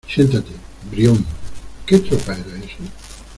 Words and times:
siéntate, 0.11 0.49
Brión...¿ 0.89 1.23
qué 1.85 1.99
tropa 1.99 2.33
era 2.35 2.57
esa? 2.57 2.83